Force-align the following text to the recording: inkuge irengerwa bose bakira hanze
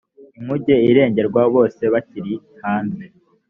inkuge 0.39 0.75
irengerwa 0.89 1.41
bose 1.55 1.83
bakira 1.93 2.31
hanze 2.63 3.05